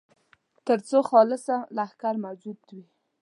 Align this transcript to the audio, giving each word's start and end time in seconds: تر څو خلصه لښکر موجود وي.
تر 0.67 0.79
څو 0.89 0.99
خلصه 1.11 1.55
لښکر 1.75 2.15
موجود 2.25 2.59
وي. 2.75 2.85